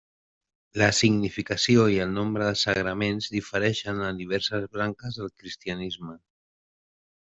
[0.83, 6.23] La significació i el nombre de sagraments difereixen en diverses branques del cristianisme.